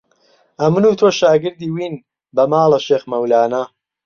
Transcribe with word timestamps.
ئەمن 0.61 0.83
و 0.89 0.97
تۆ 0.99 1.07
شاگردی 1.19 1.67
وین 1.75 1.95
بە 2.35 2.43
ماڵە 2.51 2.79
شێخ 2.87 3.03
مەولانە 3.11 3.63